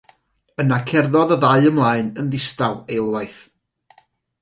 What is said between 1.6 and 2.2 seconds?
ymlaen